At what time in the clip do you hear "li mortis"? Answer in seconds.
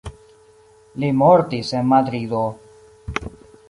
1.03-1.71